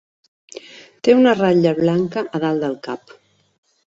Té 1.07 1.13
una 1.17 1.33
ratlla 1.35 1.73
blanca 1.79 2.23
a 2.39 2.41
dalt 2.45 2.65
del 2.65 2.73
cap. 2.89 3.15